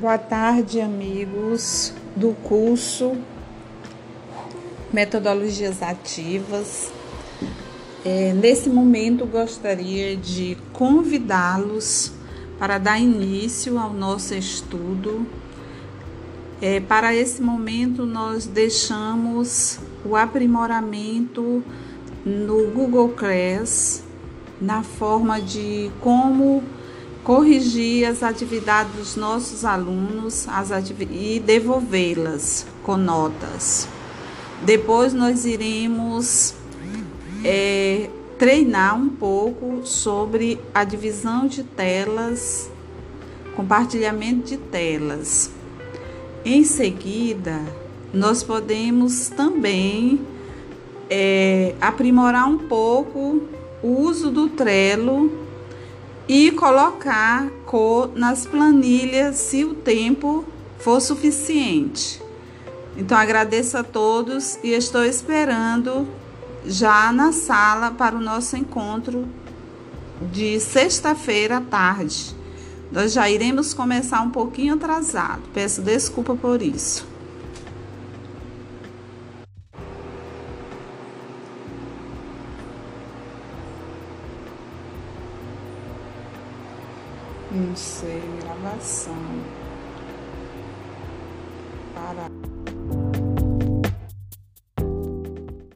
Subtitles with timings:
[0.00, 3.16] Boa tarde, amigos do curso
[4.92, 6.90] Metodologias Ativas.
[8.04, 12.12] É, nesse momento, gostaria de convidá-los
[12.58, 15.24] para dar início ao nosso estudo.
[16.60, 21.62] É, para esse momento, nós deixamos o aprimoramento
[22.26, 24.02] no Google Class
[24.60, 26.64] na forma de como
[27.24, 30.70] corrigir as atividades dos nossos alunos as
[31.10, 33.88] e devolvê-las com notas.
[34.62, 36.54] Depois nós iremos
[37.42, 42.70] é, treinar um pouco sobre a divisão de telas,
[43.56, 45.50] compartilhamento de telas.
[46.44, 47.58] Em seguida,
[48.12, 50.20] nós podemos também
[51.08, 53.42] é, aprimorar um pouco
[53.82, 55.44] o uso do Trello
[56.28, 60.44] e colocar cor nas planilhas se o tempo
[60.78, 62.22] for suficiente.
[62.96, 66.06] Então agradeço a todos e estou esperando
[66.64, 69.26] já na sala para o nosso encontro
[70.32, 72.34] de sexta-feira à tarde.
[72.90, 75.42] Nós já iremos começar um pouquinho atrasado.
[75.52, 77.13] Peço desculpa por isso.
[87.54, 89.14] Não sei, gravação.
[91.94, 92.28] Para.